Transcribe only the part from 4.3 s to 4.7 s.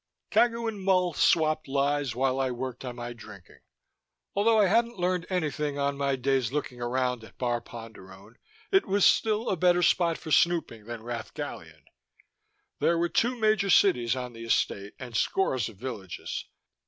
Although I